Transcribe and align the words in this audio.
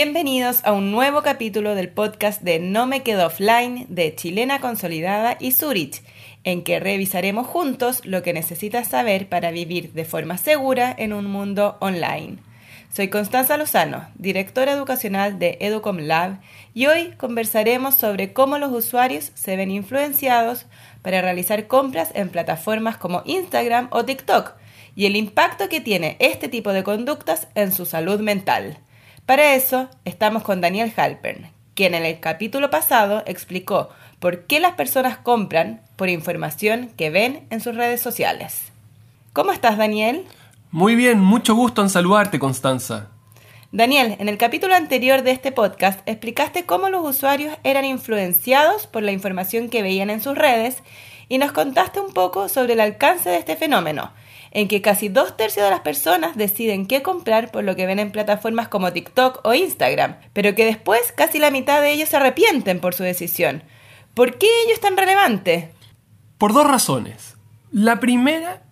Bienvenidos 0.00 0.60
a 0.62 0.70
un 0.70 0.92
nuevo 0.92 1.22
capítulo 1.22 1.74
del 1.74 1.88
podcast 1.88 2.40
de 2.42 2.60
No 2.60 2.86
me 2.86 3.02
quedo 3.02 3.26
offline 3.26 3.84
de 3.88 4.14
Chilena 4.14 4.60
Consolidada 4.60 5.36
y 5.40 5.50
Zurich, 5.50 6.04
en 6.44 6.62
que 6.62 6.78
revisaremos 6.78 7.48
juntos 7.48 8.06
lo 8.06 8.22
que 8.22 8.32
necesitas 8.32 8.86
saber 8.86 9.28
para 9.28 9.50
vivir 9.50 9.92
de 9.94 10.04
forma 10.04 10.38
segura 10.38 10.94
en 10.96 11.12
un 11.12 11.24
mundo 11.24 11.78
online. 11.80 12.38
Soy 12.94 13.08
Constanza 13.08 13.56
Lozano, 13.56 14.06
directora 14.14 14.70
educacional 14.70 15.40
de 15.40 15.58
Educom 15.60 15.98
Lab, 15.98 16.38
y 16.74 16.86
hoy 16.86 17.14
conversaremos 17.16 17.96
sobre 17.96 18.32
cómo 18.32 18.58
los 18.58 18.70
usuarios 18.70 19.32
se 19.34 19.56
ven 19.56 19.72
influenciados 19.72 20.66
para 21.02 21.22
realizar 21.22 21.66
compras 21.66 22.10
en 22.14 22.28
plataformas 22.28 22.98
como 22.98 23.24
Instagram 23.24 23.88
o 23.90 24.04
TikTok 24.04 24.52
y 24.94 25.06
el 25.06 25.16
impacto 25.16 25.68
que 25.68 25.80
tiene 25.80 26.16
este 26.20 26.46
tipo 26.46 26.72
de 26.72 26.84
conductas 26.84 27.48
en 27.56 27.72
su 27.72 27.84
salud 27.84 28.20
mental. 28.20 28.78
Para 29.28 29.54
eso 29.54 29.90
estamos 30.06 30.42
con 30.42 30.62
Daniel 30.62 30.90
Halpern, 30.96 31.50
quien 31.74 31.92
en 31.92 32.06
el 32.06 32.18
capítulo 32.18 32.70
pasado 32.70 33.22
explicó 33.26 33.90
por 34.20 34.46
qué 34.46 34.58
las 34.58 34.72
personas 34.72 35.18
compran 35.18 35.82
por 35.96 36.08
información 36.08 36.88
que 36.96 37.10
ven 37.10 37.46
en 37.50 37.60
sus 37.60 37.76
redes 37.76 38.00
sociales. 38.00 38.72
¿Cómo 39.34 39.52
estás, 39.52 39.76
Daniel? 39.76 40.24
Muy 40.70 40.96
bien, 40.96 41.20
mucho 41.20 41.54
gusto 41.54 41.82
en 41.82 41.90
saludarte, 41.90 42.38
Constanza. 42.38 43.08
Daniel, 43.70 44.16
en 44.18 44.30
el 44.30 44.38
capítulo 44.38 44.74
anterior 44.74 45.20
de 45.20 45.32
este 45.32 45.52
podcast 45.52 46.00
explicaste 46.08 46.64
cómo 46.64 46.88
los 46.88 47.04
usuarios 47.04 47.54
eran 47.64 47.84
influenciados 47.84 48.86
por 48.86 49.02
la 49.02 49.12
información 49.12 49.68
que 49.68 49.82
veían 49.82 50.08
en 50.08 50.22
sus 50.22 50.38
redes 50.38 50.78
y 51.28 51.36
nos 51.36 51.52
contaste 51.52 52.00
un 52.00 52.14
poco 52.14 52.48
sobre 52.48 52.72
el 52.72 52.80
alcance 52.80 53.28
de 53.28 53.36
este 53.36 53.56
fenómeno, 53.56 54.10
en 54.50 54.68
que 54.68 54.82
casi 54.82 55.08
dos 55.08 55.36
tercios 55.36 55.64
de 55.64 55.70
las 55.70 55.80
personas 55.80 56.36
deciden 56.36 56.86
qué 56.86 57.02
comprar 57.02 57.50
por 57.50 57.64
lo 57.64 57.76
que 57.76 57.86
ven 57.86 57.98
en 57.98 58.12
plataformas 58.12 58.68
como 58.68 58.92
TikTok 58.92 59.40
o 59.44 59.54
Instagram, 59.54 60.16
pero 60.32 60.54
que 60.54 60.64
después 60.64 61.12
casi 61.16 61.38
la 61.38 61.50
mitad 61.50 61.80
de 61.80 61.92
ellos 61.92 62.08
se 62.08 62.16
arrepienten 62.16 62.80
por 62.80 62.94
su 62.94 63.02
decisión. 63.02 63.62
¿Por 64.14 64.38
qué 64.38 64.46
ello 64.64 64.74
es 64.74 64.80
tan 64.80 64.96
relevante? 64.96 65.72
Por 66.38 66.52
dos 66.52 66.66
razones. 66.66 67.36
La 67.70 68.00
primera 68.00 68.62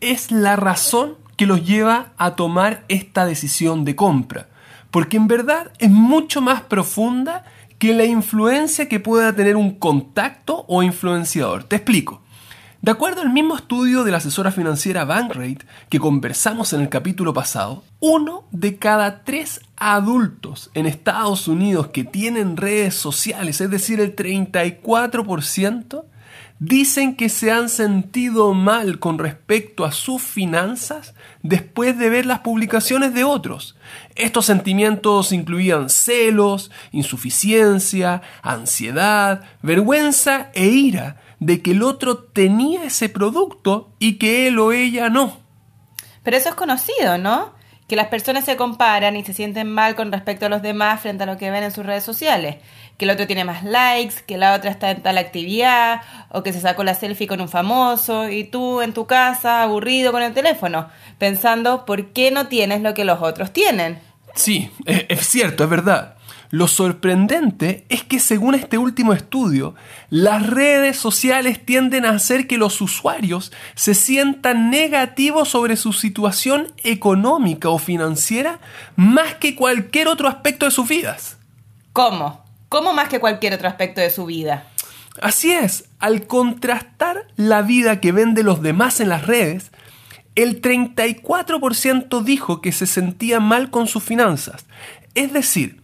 es 0.00 0.30
la 0.30 0.56
razón 0.56 1.16
que 1.36 1.46
los 1.46 1.64
lleva 1.64 2.12
a 2.16 2.34
tomar 2.34 2.84
esta 2.88 3.26
decisión 3.26 3.84
de 3.84 3.94
compra, 3.94 4.48
porque 4.90 5.16
en 5.16 5.28
verdad 5.28 5.72
es 5.78 5.90
mucho 5.90 6.40
más 6.40 6.62
profunda 6.62 7.44
que 7.78 7.94
la 7.94 8.04
influencia 8.04 8.88
que 8.88 8.98
pueda 9.00 9.32
tener 9.34 9.56
un 9.56 9.78
contacto 9.78 10.64
o 10.66 10.82
influenciador. 10.82 11.64
Te 11.64 11.76
explico. 11.76 12.22
De 12.80 12.92
acuerdo 12.92 13.22
al 13.22 13.32
mismo 13.32 13.56
estudio 13.56 14.04
de 14.04 14.12
la 14.12 14.18
asesora 14.18 14.52
financiera 14.52 15.04
Bankrate 15.04 15.66
que 15.88 15.98
conversamos 15.98 16.72
en 16.72 16.80
el 16.80 16.88
capítulo 16.88 17.34
pasado, 17.34 17.82
uno 17.98 18.44
de 18.52 18.76
cada 18.76 19.24
tres 19.24 19.60
adultos 19.76 20.70
en 20.74 20.86
Estados 20.86 21.48
Unidos 21.48 21.88
que 21.88 22.04
tienen 22.04 22.56
redes 22.56 22.94
sociales, 22.94 23.60
es 23.60 23.70
decir, 23.70 24.00
el 24.00 24.14
34%, 24.14 26.04
dicen 26.60 27.14
que 27.14 27.28
se 27.28 27.52
han 27.52 27.68
sentido 27.68 28.52
mal 28.54 28.98
con 28.98 29.18
respecto 29.18 29.84
a 29.84 29.92
sus 29.92 30.22
finanzas 30.22 31.14
después 31.42 31.96
de 31.98 32.10
ver 32.10 32.26
las 32.26 32.40
publicaciones 32.40 33.14
de 33.14 33.24
otros. 33.24 33.76
Estos 34.14 34.46
sentimientos 34.46 35.32
incluían 35.32 35.88
celos, 35.88 36.70
insuficiencia, 36.90 38.22
ansiedad, 38.42 39.42
vergüenza 39.62 40.50
e 40.54 40.66
ira 40.66 41.20
de 41.40 41.62
que 41.62 41.70
el 41.70 41.82
otro 41.82 42.18
tenía 42.18 42.84
ese 42.84 43.08
producto 43.08 43.92
y 43.98 44.14
que 44.14 44.48
él 44.48 44.58
o 44.58 44.72
ella 44.72 45.08
no. 45.08 45.38
Pero 46.24 46.36
eso 46.36 46.48
es 46.48 46.54
conocido, 46.56 47.18
¿no? 47.18 47.57
Que 47.88 47.96
las 47.96 48.08
personas 48.08 48.44
se 48.44 48.56
comparan 48.56 49.16
y 49.16 49.24
se 49.24 49.32
sienten 49.32 49.72
mal 49.72 49.96
con 49.96 50.12
respecto 50.12 50.46
a 50.46 50.48
los 50.48 50.62
demás 50.62 51.00
frente 51.00 51.24
a 51.24 51.26
lo 51.26 51.38
que 51.38 51.50
ven 51.50 51.64
en 51.64 51.72
sus 51.72 51.84
redes 51.84 52.04
sociales. 52.04 52.56
Que 52.98 53.06
el 53.06 53.10
otro 53.10 53.26
tiene 53.26 53.44
más 53.44 53.64
likes, 53.64 54.16
que 54.26 54.36
la 54.36 54.54
otra 54.54 54.70
está 54.70 54.90
en 54.90 55.02
tal 55.02 55.16
actividad, 55.18 56.02
o 56.28 56.42
que 56.42 56.52
se 56.52 56.60
sacó 56.60 56.84
la 56.84 56.94
selfie 56.94 57.26
con 57.26 57.40
un 57.40 57.48
famoso, 57.48 58.28
y 58.28 58.44
tú 58.44 58.82
en 58.82 58.92
tu 58.92 59.06
casa, 59.06 59.62
aburrido 59.62 60.12
con 60.12 60.22
el 60.22 60.34
teléfono, 60.34 60.88
pensando 61.16 61.86
por 61.86 62.12
qué 62.12 62.30
no 62.30 62.46
tienes 62.48 62.82
lo 62.82 62.92
que 62.92 63.04
los 63.04 63.22
otros 63.22 63.52
tienen. 63.52 63.98
Sí, 64.34 64.70
es 64.84 65.26
cierto, 65.26 65.64
es 65.64 65.70
verdad. 65.70 66.17
Lo 66.50 66.66
sorprendente 66.66 67.84
es 67.90 68.02
que 68.04 68.20
según 68.20 68.54
este 68.54 68.78
último 68.78 69.12
estudio, 69.12 69.74
las 70.08 70.46
redes 70.46 70.96
sociales 70.96 71.64
tienden 71.64 72.06
a 72.06 72.10
hacer 72.10 72.46
que 72.46 72.56
los 72.56 72.80
usuarios 72.80 73.52
se 73.74 73.94
sientan 73.94 74.70
negativos 74.70 75.50
sobre 75.50 75.76
su 75.76 75.92
situación 75.92 76.72
económica 76.84 77.68
o 77.68 77.78
financiera 77.78 78.60
más 78.96 79.34
que 79.34 79.54
cualquier 79.54 80.08
otro 80.08 80.28
aspecto 80.28 80.64
de 80.64 80.70
sus 80.70 80.88
vidas. 80.88 81.36
¿Cómo? 81.92 82.44
¿Cómo 82.70 82.94
más 82.94 83.08
que 83.08 83.20
cualquier 83.20 83.54
otro 83.54 83.68
aspecto 83.68 84.00
de 84.00 84.10
su 84.10 84.24
vida? 84.24 84.66
Así 85.20 85.50
es, 85.52 85.84
al 85.98 86.26
contrastar 86.26 87.26
la 87.36 87.62
vida 87.62 88.00
que 88.00 88.12
ven 88.12 88.34
de 88.34 88.42
los 88.42 88.62
demás 88.62 89.00
en 89.00 89.08
las 89.08 89.26
redes, 89.26 89.70
el 90.34 90.62
34% 90.62 92.22
dijo 92.22 92.60
que 92.60 92.72
se 92.72 92.86
sentía 92.86 93.40
mal 93.40 93.70
con 93.70 93.88
sus 93.88 94.04
finanzas. 94.04 94.66
Es 95.14 95.32
decir, 95.32 95.77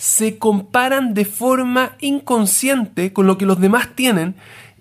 se 0.00 0.38
comparan 0.38 1.12
de 1.12 1.26
forma 1.26 1.98
inconsciente 2.00 3.12
con 3.12 3.26
lo 3.26 3.36
que 3.36 3.44
los 3.44 3.60
demás 3.60 3.90
tienen 3.94 4.34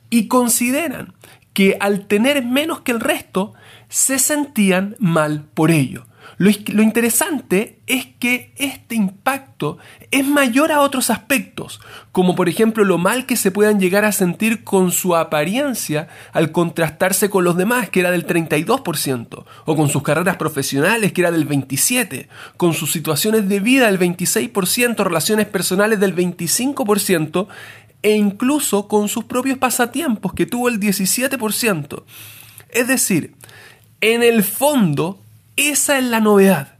y 0.10 0.30
consideran 0.30 1.14
que 1.52 1.76
al 1.82 2.08
tener 2.08 2.46
menos 2.46 2.80
que 2.80 2.94
el 2.94 3.02
resto, 3.02 3.54
se 3.90 4.18
sentían 4.18 4.96
mal 4.98 5.44
por 5.54 5.72
ello. 5.72 6.06
Lo, 6.38 6.50
interesante 6.82 7.80
es 7.88 8.06
que 8.20 8.54
este 8.58 8.96
impacto 8.96 9.78
es 10.12 10.26
mayor 10.26 10.72
a 10.72 10.82
otros 10.82 11.10
aspectos, 11.10 11.82
como 12.12 12.36
por 12.36 12.48
ejemplo 12.48 12.84
lo 12.84 12.98
mal 12.98 13.26
que 13.26 13.36
se 13.36 13.52
puedan 13.52 13.80
llegar 13.80 14.06
a 14.06 14.12
sentir 14.12 14.64
con 14.64 14.92
su 14.92 15.16
apariencia 15.16 16.08
al 16.32 16.52
contrastarse 16.52 17.30
con 17.30 17.44
los 17.44 17.58
demás, 17.58 17.90
que 17.90 18.00
era 18.00 18.12
del 18.12 18.26
32%, 18.26 19.46
o 19.66 19.76
con 19.76 19.90
sus 19.90 20.04
carreras 20.04 20.38
profesionales, 20.38 21.12
que 21.12 21.22
era 21.22 21.32
del 21.32 21.48
27%, 21.48 22.28
con 22.58 22.74
sus 22.74 22.92
situaciones 22.92 23.50
de 23.50 23.60
vida 23.60 23.92
del 23.92 24.00
26%, 24.00 25.04
relaciones 25.04 25.48
personales 25.48 26.00
del 26.00 26.16
25%, 26.16 27.48
e 28.02 28.16
incluso 28.16 28.88
con 28.88 29.10
sus 29.10 29.26
propios 29.26 29.58
pasatiempos, 29.58 30.34
que 30.34 30.46
tuvo 30.46 30.70
el 30.70 30.80
17%. 30.80 32.04
Es 32.70 32.88
decir, 32.88 33.36
en 34.02 34.24
el 34.24 34.44
fondo, 34.44 35.20
esa 35.68 35.98
es 35.98 36.06
la 36.06 36.22
novedad. 36.22 36.80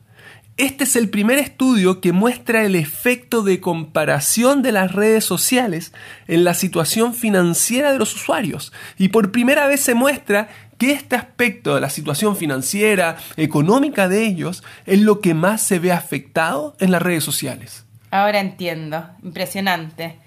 Este 0.56 0.84
es 0.84 0.96
el 0.96 1.10
primer 1.10 1.40
estudio 1.40 2.02
que 2.02 2.12
muestra 2.12 2.64
el 2.64 2.76
efecto 2.76 3.44
de 3.44 3.62
comparación 3.62 4.62
de 4.62 4.74
las 4.74 4.92
redes 4.92 5.24
sociales 5.24 5.94
en 6.28 6.44
la 6.44 6.54
situación 6.54 7.14
financiera 7.14 7.92
de 7.92 8.00
los 8.00 8.14
usuarios. 8.14 8.74
Y 8.98 9.10
por 9.10 9.32
primera 9.32 9.68
vez 9.68 9.82
se 9.82 9.96
muestra 9.96 10.50
que 10.78 10.92
este 10.92 11.16
aspecto 11.16 11.76
de 11.76 11.82
la 11.82 11.90
situación 11.90 12.36
financiera, 12.36 13.18
económica 13.38 14.10
de 14.10 14.26
ellos, 14.26 14.64
es 14.86 15.00
lo 15.00 15.22
que 15.22 15.34
más 15.34 15.62
se 15.62 15.80
ve 15.80 15.92
afectado 15.92 16.76
en 16.80 16.92
las 16.92 17.02
redes 17.02 17.24
sociales. 17.24 17.86
Ahora 18.12 18.40
entiendo. 18.40 19.10
Impresionante. 19.24 20.20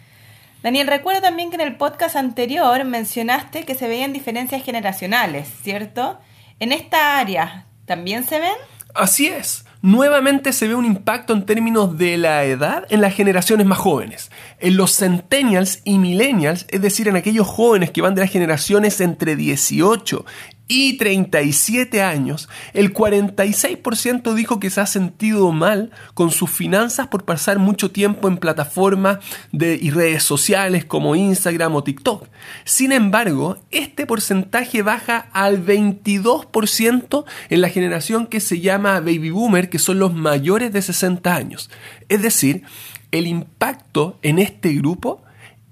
Daniel, 0.62 0.86
recuerdo 0.86 1.20
también 1.20 1.50
que 1.50 1.56
en 1.56 1.62
el 1.62 1.76
podcast 1.76 2.16
anterior 2.16 2.84
mencionaste 2.84 3.64
que 3.64 3.74
se 3.74 3.88
veían 3.88 4.12
diferencias 4.12 4.62
generacionales, 4.62 5.48
¿cierto? 5.62 6.20
En 6.60 6.72
esta 6.72 7.18
área, 7.18 7.66
¿También 7.86 8.24
se 8.24 8.38
ven? 8.38 8.52
Así 8.94 9.26
es. 9.26 9.64
Nuevamente 9.80 10.52
se 10.52 10.68
ve 10.68 10.76
un 10.76 10.84
impacto 10.84 11.32
en 11.32 11.44
términos 11.44 11.98
de 11.98 12.16
la 12.16 12.44
edad 12.44 12.86
en 12.88 13.00
las 13.00 13.14
generaciones 13.14 13.66
más 13.66 13.78
jóvenes. 13.78 14.30
En 14.60 14.76
los 14.76 14.96
centennials 14.96 15.80
y 15.82 15.98
millennials, 15.98 16.66
es 16.68 16.80
decir, 16.80 17.08
en 17.08 17.16
aquellos 17.16 17.48
jóvenes 17.48 17.90
que 17.90 18.00
van 18.00 18.14
de 18.14 18.20
las 18.20 18.30
generaciones 18.30 19.00
entre 19.00 19.34
18 19.34 20.24
y 20.68 20.96
37 20.96 22.02
años, 22.02 22.48
el 22.72 22.94
46% 22.94 24.34
dijo 24.34 24.58
que 24.58 24.70
se 24.70 24.80
ha 24.80 24.86
sentido 24.86 25.52
mal 25.52 25.90
con 26.14 26.30
sus 26.30 26.50
finanzas 26.50 27.08
por 27.08 27.24
pasar 27.24 27.58
mucho 27.58 27.90
tiempo 27.90 28.28
en 28.28 28.38
plataformas 28.38 29.18
de, 29.50 29.78
y 29.80 29.90
redes 29.90 30.22
sociales 30.22 30.84
como 30.84 31.14
Instagram 31.14 31.74
o 31.74 31.84
TikTok. 31.84 32.26
Sin 32.64 32.92
embargo, 32.92 33.58
este 33.70 34.06
porcentaje 34.06 34.82
baja 34.82 35.28
al 35.32 35.64
22% 35.64 37.24
en 37.50 37.60
la 37.60 37.68
generación 37.68 38.26
que 38.26 38.40
se 38.40 38.60
llama 38.60 39.00
Baby 39.00 39.30
Boomer, 39.30 39.68
que 39.68 39.78
son 39.78 39.98
los 39.98 40.14
mayores 40.14 40.72
de 40.72 40.80
60 40.80 41.34
años. 41.34 41.70
Es 42.08 42.22
decir, 42.22 42.62
el 43.10 43.26
impacto 43.26 44.18
en 44.22 44.38
este 44.38 44.72
grupo 44.74 45.22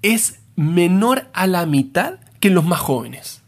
es 0.01 0.39
menor 0.55 1.29
a 1.33 1.47
la 1.47 1.65
mitad 1.65 2.19
que 2.39 2.49
en 2.49 2.55
los 2.55 2.65
más 2.65 2.79
jóvenes. 2.79 3.40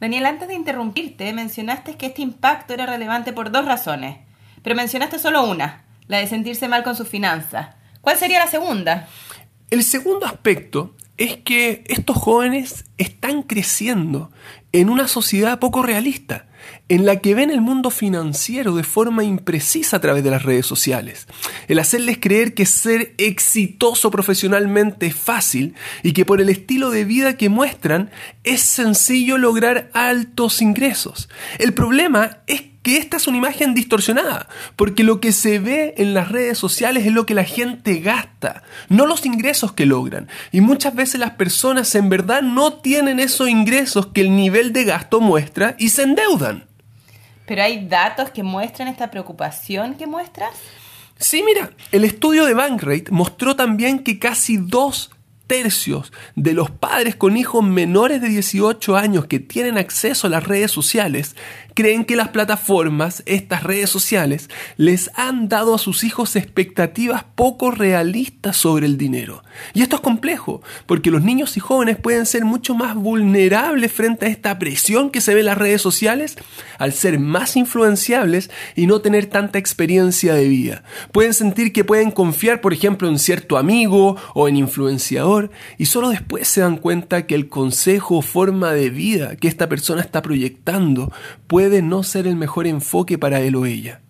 Daniel, 0.00 0.26
antes 0.26 0.48
de 0.48 0.54
interrumpirte, 0.54 1.32
mencionaste 1.32 1.96
que 1.96 2.06
este 2.06 2.22
impacto 2.22 2.74
era 2.74 2.86
relevante 2.86 3.32
por 3.32 3.50
dos 3.50 3.64
razones, 3.64 4.18
pero 4.62 4.76
mencionaste 4.76 5.18
solo 5.18 5.44
una, 5.44 5.84
la 6.06 6.18
de 6.18 6.26
sentirse 6.26 6.68
mal 6.68 6.82
con 6.82 6.96
sus 6.96 7.08
finanzas. 7.08 7.68
¿Cuál 8.02 8.18
sería 8.18 8.38
la 8.38 8.50
segunda? 8.50 9.08
El 9.70 9.82
segundo 9.82 10.26
aspecto 10.26 10.94
es 11.16 11.38
que 11.38 11.82
estos 11.86 12.16
jóvenes 12.16 12.84
están 12.98 13.42
creciendo 13.42 14.30
en 14.72 14.90
una 14.90 15.08
sociedad 15.08 15.58
poco 15.58 15.82
realista, 15.82 16.46
en 16.88 17.04
la 17.04 17.16
que 17.16 17.34
ven 17.34 17.50
el 17.50 17.60
mundo 17.60 17.90
financiero 17.90 18.74
de 18.74 18.84
forma 18.84 19.24
imprecisa 19.24 19.96
a 19.96 20.00
través 20.00 20.22
de 20.22 20.30
las 20.30 20.42
redes 20.42 20.66
sociales. 20.66 21.26
El 21.68 21.78
hacerles 21.78 22.18
creer 22.20 22.54
que 22.54 22.66
ser 22.66 23.14
exitoso 23.18 24.10
profesionalmente 24.10 25.06
es 25.06 25.14
fácil 25.14 25.74
y 26.02 26.12
que 26.12 26.24
por 26.24 26.40
el 26.40 26.48
estilo 26.48 26.90
de 26.90 27.04
vida 27.04 27.36
que 27.36 27.48
muestran 27.48 28.10
es 28.44 28.60
sencillo 28.60 29.38
lograr 29.38 29.90
altos 29.92 30.62
ingresos. 30.62 31.28
El 31.58 31.74
problema 31.74 32.38
es 32.46 32.62
que 32.86 32.98
esta 32.98 33.16
es 33.16 33.26
una 33.26 33.38
imagen 33.38 33.74
distorsionada, 33.74 34.46
porque 34.76 35.02
lo 35.02 35.20
que 35.20 35.32
se 35.32 35.58
ve 35.58 35.94
en 35.96 36.14
las 36.14 36.30
redes 36.30 36.56
sociales 36.56 37.04
es 37.04 37.12
lo 37.12 37.26
que 37.26 37.34
la 37.34 37.42
gente 37.42 37.98
gasta, 37.98 38.62
no 38.88 39.06
los 39.06 39.26
ingresos 39.26 39.72
que 39.72 39.86
logran. 39.86 40.28
Y 40.52 40.60
muchas 40.60 40.94
veces 40.94 41.18
las 41.18 41.32
personas 41.32 41.92
en 41.96 42.08
verdad 42.08 42.42
no 42.42 42.74
tienen 42.74 43.18
esos 43.18 43.48
ingresos 43.48 44.06
que 44.06 44.20
el 44.20 44.36
nivel 44.36 44.72
de 44.72 44.84
gasto 44.84 45.20
muestra 45.20 45.74
y 45.80 45.88
se 45.88 46.04
endeudan. 46.04 46.68
Pero 47.44 47.64
hay 47.64 47.88
datos 47.88 48.30
que 48.30 48.44
muestran 48.44 48.86
esta 48.86 49.10
preocupación 49.10 49.96
que 49.96 50.06
muestras. 50.06 50.52
Sí, 51.18 51.42
mira, 51.42 51.72
el 51.90 52.04
estudio 52.04 52.46
de 52.46 52.54
Bankrate 52.54 53.10
mostró 53.10 53.56
también 53.56 53.98
que 53.98 54.20
casi 54.20 54.58
dos 54.58 55.10
tercios 55.46 56.12
de 56.34 56.52
los 56.52 56.70
padres 56.70 57.16
con 57.16 57.36
hijos 57.36 57.64
menores 57.64 58.20
de 58.20 58.28
18 58.28 58.96
años 58.96 59.26
que 59.26 59.38
tienen 59.38 59.78
acceso 59.78 60.26
a 60.26 60.30
las 60.30 60.44
redes 60.44 60.70
sociales 60.70 61.36
creen 61.76 62.06
que 62.06 62.16
las 62.16 62.30
plataformas, 62.30 63.22
estas 63.26 63.62
redes 63.62 63.90
sociales, 63.90 64.48
les 64.78 65.10
han 65.14 65.50
dado 65.50 65.74
a 65.74 65.78
sus 65.78 66.04
hijos 66.04 66.34
expectativas 66.34 67.24
poco 67.34 67.70
realistas 67.70 68.56
sobre 68.56 68.86
el 68.86 68.96
dinero. 68.96 69.44
Y 69.74 69.82
esto 69.82 69.96
es 69.96 70.02
complejo, 70.02 70.62
porque 70.86 71.10
los 71.10 71.22
niños 71.22 71.58
y 71.58 71.60
jóvenes 71.60 71.98
pueden 71.98 72.24
ser 72.24 72.46
mucho 72.46 72.74
más 72.74 72.94
vulnerables 72.94 73.92
frente 73.92 74.24
a 74.24 74.30
esta 74.30 74.58
presión 74.58 75.10
que 75.10 75.20
se 75.20 75.34
ve 75.34 75.40
en 75.40 75.46
las 75.46 75.58
redes 75.58 75.82
sociales 75.82 76.36
al 76.78 76.94
ser 76.94 77.18
más 77.20 77.56
influenciables 77.56 78.50
y 78.74 78.86
no 78.86 79.00
tener 79.00 79.26
tanta 79.26 79.58
experiencia 79.58 80.34
de 80.34 80.48
vida. 80.48 80.82
Pueden 81.12 81.34
sentir 81.34 81.74
que 81.74 81.84
pueden 81.84 82.10
confiar, 82.10 82.62
por 82.62 82.72
ejemplo, 82.72 83.06
en 83.06 83.18
cierto 83.18 83.58
amigo 83.58 84.16
o 84.34 84.48
en 84.48 84.56
influenciador 84.56 85.50
y 85.76 85.86
solo 85.86 86.08
después 86.08 86.48
se 86.48 86.62
dan 86.62 86.78
cuenta 86.78 87.26
que 87.26 87.34
el 87.34 87.50
consejo 87.50 88.16
o 88.16 88.22
forma 88.22 88.72
de 88.72 88.88
vida 88.88 89.36
que 89.36 89.48
esta 89.48 89.68
persona 89.68 90.00
está 90.00 90.22
proyectando 90.22 91.12
puede 91.46 91.65
puede 91.66 91.82
no 91.82 92.04
ser 92.04 92.28
el 92.28 92.36
mejor 92.36 92.68
enfoque 92.68 93.18
para 93.18 93.40
él 93.40 93.56
o 93.56 93.66
ella. 93.66 94.00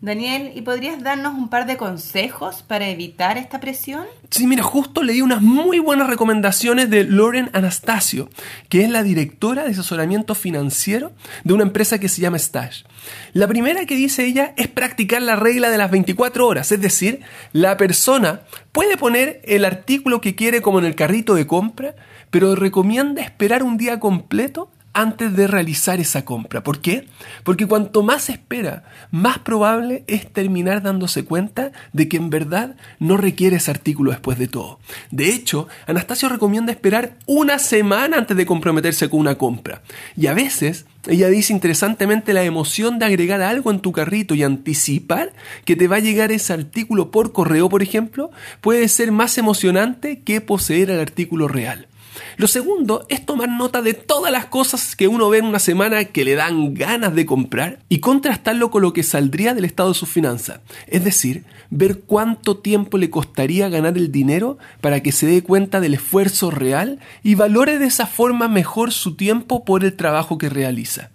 Daniel, 0.00 0.50
¿y 0.56 0.62
podrías 0.62 1.00
darnos 1.04 1.34
un 1.34 1.48
par 1.48 1.64
de 1.64 1.76
consejos 1.76 2.64
para 2.66 2.88
evitar 2.88 3.38
esta 3.38 3.60
presión? 3.60 4.04
Sí, 4.28 4.48
mira, 4.48 4.64
justo 4.64 5.04
leí 5.04 5.22
unas 5.22 5.40
muy 5.40 5.78
buenas 5.78 6.08
recomendaciones 6.08 6.90
de 6.90 7.04
Lauren 7.04 7.48
Anastasio, 7.52 8.28
que 8.68 8.82
es 8.82 8.90
la 8.90 9.04
directora 9.04 9.62
de 9.62 9.70
asesoramiento 9.70 10.34
financiero 10.34 11.12
de 11.44 11.54
una 11.54 11.62
empresa 11.62 12.00
que 12.00 12.08
se 12.08 12.20
llama 12.20 12.40
Stash. 12.40 12.82
La 13.32 13.46
primera 13.46 13.86
que 13.86 13.94
dice 13.94 14.24
ella 14.26 14.52
es 14.56 14.66
practicar 14.66 15.22
la 15.22 15.36
regla 15.36 15.70
de 15.70 15.78
las 15.78 15.92
24 15.92 16.44
horas, 16.44 16.72
es 16.72 16.80
decir, 16.80 17.20
la 17.52 17.76
persona 17.76 18.40
puede 18.72 18.96
poner 18.96 19.42
el 19.44 19.64
artículo 19.64 20.20
que 20.20 20.34
quiere 20.34 20.60
como 20.60 20.80
en 20.80 20.86
el 20.86 20.96
carrito 20.96 21.36
de 21.36 21.46
compra, 21.46 21.94
pero 22.32 22.56
recomienda 22.56 23.22
esperar 23.22 23.62
un 23.62 23.76
día 23.76 24.00
completo 24.00 24.72
antes 24.96 25.36
de 25.36 25.46
realizar 25.46 26.00
esa 26.00 26.24
compra. 26.24 26.62
¿Por 26.62 26.80
qué? 26.80 27.06
Porque 27.44 27.66
cuanto 27.66 28.02
más 28.02 28.30
espera, 28.30 28.84
más 29.10 29.38
probable 29.38 30.04
es 30.06 30.32
terminar 30.32 30.82
dándose 30.82 31.26
cuenta 31.26 31.70
de 31.92 32.08
que 32.08 32.16
en 32.16 32.30
verdad 32.30 32.76
no 32.98 33.18
requiere 33.18 33.56
ese 33.56 33.70
artículo 33.70 34.10
después 34.10 34.38
de 34.38 34.48
todo. 34.48 34.80
De 35.10 35.28
hecho, 35.28 35.68
Anastasio 35.86 36.30
recomienda 36.30 36.72
esperar 36.72 37.18
una 37.26 37.58
semana 37.58 38.16
antes 38.16 38.38
de 38.38 38.46
comprometerse 38.46 39.10
con 39.10 39.20
una 39.20 39.36
compra. 39.36 39.82
Y 40.16 40.28
a 40.28 40.34
veces 40.34 40.86
ella 41.06 41.28
dice 41.28 41.52
interesantemente 41.52 42.32
la 42.32 42.44
emoción 42.44 42.98
de 42.98 43.04
agregar 43.04 43.42
algo 43.42 43.70
en 43.70 43.80
tu 43.80 43.92
carrito 43.92 44.34
y 44.34 44.42
anticipar 44.42 45.34
que 45.66 45.76
te 45.76 45.88
va 45.88 45.96
a 45.96 46.00
llegar 46.00 46.32
ese 46.32 46.54
artículo 46.54 47.10
por 47.10 47.32
correo, 47.32 47.68
por 47.68 47.82
ejemplo, 47.82 48.30
puede 48.62 48.88
ser 48.88 49.12
más 49.12 49.36
emocionante 49.36 50.20
que 50.20 50.40
poseer 50.40 50.90
el 50.90 51.00
artículo 51.00 51.48
real. 51.48 51.86
Lo 52.36 52.46
segundo 52.46 53.06
es 53.08 53.24
tomar 53.24 53.48
nota 53.48 53.82
de 53.82 53.94
todas 53.94 54.32
las 54.32 54.46
cosas 54.46 54.96
que 54.96 55.08
uno 55.08 55.28
ve 55.28 55.38
en 55.38 55.46
una 55.46 55.58
semana 55.58 56.04
que 56.04 56.24
le 56.24 56.34
dan 56.34 56.74
ganas 56.74 57.14
de 57.14 57.26
comprar 57.26 57.80
y 57.88 58.00
contrastarlo 58.00 58.70
con 58.70 58.82
lo 58.82 58.92
que 58.92 59.02
saldría 59.02 59.54
del 59.54 59.64
estado 59.64 59.90
de 59.90 59.94
sus 59.94 60.08
finanzas. 60.08 60.60
Es 60.86 61.04
decir, 61.04 61.44
ver 61.70 62.00
cuánto 62.00 62.58
tiempo 62.58 62.98
le 62.98 63.10
costaría 63.10 63.68
ganar 63.68 63.96
el 63.96 64.12
dinero 64.12 64.58
para 64.80 65.02
que 65.02 65.12
se 65.12 65.26
dé 65.26 65.42
cuenta 65.42 65.80
del 65.80 65.94
esfuerzo 65.94 66.50
real 66.50 67.00
y 67.22 67.34
valore 67.34 67.78
de 67.78 67.86
esa 67.86 68.06
forma 68.06 68.48
mejor 68.48 68.92
su 68.92 69.16
tiempo 69.16 69.64
por 69.64 69.84
el 69.84 69.94
trabajo 69.94 70.38
que 70.38 70.48
realiza. 70.48 71.10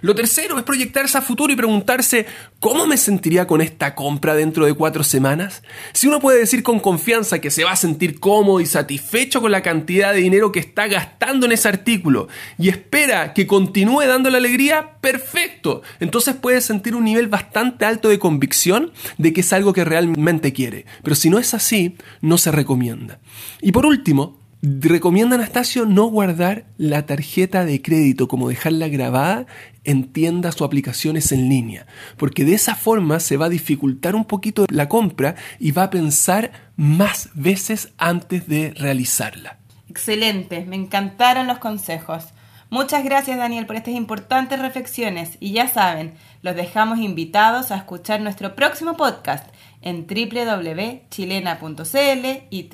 Lo 0.00 0.14
tercero 0.14 0.58
es 0.58 0.64
proyectarse 0.64 1.18
a 1.18 1.22
futuro 1.22 1.52
y 1.52 1.56
preguntarse 1.56 2.26
¿cómo 2.60 2.86
me 2.86 2.96
sentiría 2.96 3.46
con 3.46 3.60
esta 3.60 3.94
compra 3.94 4.34
dentro 4.34 4.66
de 4.66 4.74
cuatro 4.74 5.04
semanas? 5.04 5.62
Si 5.92 6.06
uno 6.06 6.20
puede 6.20 6.38
decir 6.38 6.62
con 6.62 6.80
confianza 6.80 7.40
que 7.40 7.50
se 7.50 7.64
va 7.64 7.72
a 7.72 7.76
sentir 7.76 8.20
cómodo 8.20 8.60
y 8.60 8.66
satisfecho 8.66 9.40
con 9.40 9.52
la 9.52 9.62
cantidad 9.62 10.12
de 10.12 10.20
dinero 10.20 10.52
que 10.52 10.60
está 10.60 10.86
gastando 10.86 11.46
en 11.46 11.52
ese 11.52 11.68
artículo 11.68 12.28
y 12.58 12.68
espera 12.68 13.34
que 13.34 13.46
continúe 13.46 14.06
dando 14.06 14.30
la 14.30 14.38
alegría, 14.38 14.98
perfecto. 15.00 15.82
Entonces 16.00 16.34
puede 16.34 16.60
sentir 16.60 16.94
un 16.94 17.04
nivel 17.04 17.28
bastante 17.28 17.84
alto 17.84 18.08
de 18.08 18.18
convicción 18.18 18.92
de 19.18 19.32
que 19.32 19.40
es 19.40 19.52
algo 19.52 19.72
que 19.72 19.84
realmente 19.84 20.52
quiere. 20.52 20.86
Pero 21.02 21.16
si 21.16 21.30
no 21.30 21.38
es 21.38 21.54
así, 21.54 21.96
no 22.20 22.38
se 22.38 22.52
recomienda. 22.52 23.18
Y 23.60 23.72
por 23.72 23.86
último, 23.86 24.45
Recomienda 24.68 25.36
Anastasio 25.36 25.86
no 25.86 26.06
guardar 26.06 26.64
la 26.76 27.06
tarjeta 27.06 27.64
de 27.64 27.80
crédito, 27.80 28.26
como 28.26 28.48
dejarla 28.48 28.88
grabada 28.88 29.46
en 29.84 30.12
tiendas 30.12 30.60
o 30.60 30.64
aplicaciones 30.64 31.30
en 31.30 31.48
línea, 31.48 31.86
porque 32.16 32.44
de 32.44 32.54
esa 32.54 32.74
forma 32.74 33.20
se 33.20 33.36
va 33.36 33.46
a 33.46 33.48
dificultar 33.48 34.16
un 34.16 34.24
poquito 34.24 34.66
la 34.68 34.88
compra 34.88 35.36
y 35.60 35.70
va 35.70 35.84
a 35.84 35.90
pensar 35.90 36.50
más 36.74 37.30
veces 37.34 37.92
antes 37.96 38.48
de 38.48 38.74
realizarla. 38.76 39.58
Excelente, 39.88 40.64
me 40.64 40.74
encantaron 40.74 41.46
los 41.46 41.58
consejos. 41.58 42.24
Muchas 42.68 43.04
gracias 43.04 43.38
Daniel 43.38 43.66
por 43.66 43.76
estas 43.76 43.94
importantes 43.94 44.58
reflexiones 44.58 45.36
y 45.38 45.52
ya 45.52 45.68
saben, 45.68 46.14
los 46.42 46.56
dejamos 46.56 46.98
invitados 46.98 47.70
a 47.70 47.76
escuchar 47.76 48.20
nuestro 48.20 48.56
próximo 48.56 48.96
podcast 48.96 49.46
en 49.86 50.06
www.chilena.cl 50.08 52.26
y 52.50 52.68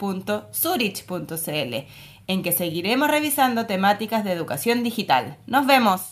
www.zurich.cl, 0.00 1.74
en 2.26 2.42
que 2.42 2.50
seguiremos 2.50 3.08
revisando 3.08 3.66
temáticas 3.66 4.24
de 4.24 4.32
educación 4.32 4.82
digital. 4.82 5.36
Nos 5.46 5.64
vemos. 5.64 6.11